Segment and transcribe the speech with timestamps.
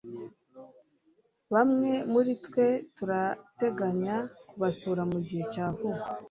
[1.53, 2.65] Bamwe muritwe
[2.97, 4.15] turateganya
[4.47, 6.05] kubasura mugihe cya vuba.